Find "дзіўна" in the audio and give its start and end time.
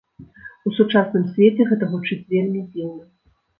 2.73-3.03